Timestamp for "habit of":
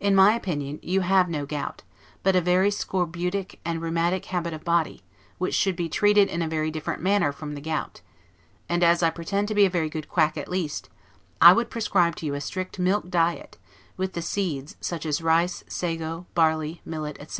4.24-4.64